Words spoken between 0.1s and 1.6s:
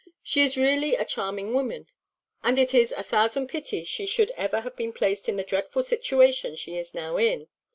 She is really a charming